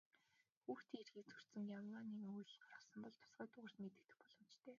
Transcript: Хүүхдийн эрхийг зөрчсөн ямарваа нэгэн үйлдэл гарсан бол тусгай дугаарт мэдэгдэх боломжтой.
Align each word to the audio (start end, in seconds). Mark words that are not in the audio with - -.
Хүүхдийн 0.63 1.01
эрхийг 1.03 1.27
зөрчсөн 1.29 1.63
ямарваа 1.77 2.03
нэгэн 2.07 2.33
үйлдэл 2.37 2.67
гарсан 2.71 2.99
бол 3.03 3.15
тусгай 3.21 3.47
дугаарт 3.49 3.77
мэдэгдэх 3.81 4.17
боломжтой. 4.21 4.69